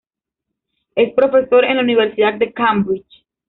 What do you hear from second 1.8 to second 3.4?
Universidad de Cambridge.